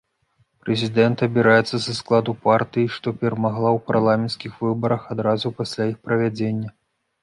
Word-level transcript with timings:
Прэзідэнт 0.61 1.17
абіраецца 1.27 1.81
са 1.85 1.93
складу 1.99 2.31
партыі, 2.47 2.87
што 2.97 3.07
перамагла 3.21 3.69
ў 3.77 3.87
парламенцкіх 3.93 4.51
выбарах 4.67 5.01
адразу 5.17 5.57
пасля 5.63 5.83
іх 5.97 6.05
правядзення. 6.09 6.79